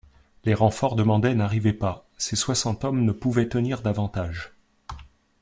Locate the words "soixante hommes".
2.35-3.05